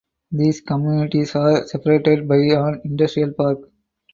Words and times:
These 0.31 0.61
communities 0.61 1.35
are 1.35 1.67
separated 1.67 2.27
by 2.27 2.37
an 2.37 2.81
industrial 2.85 3.33
park. 3.33 3.59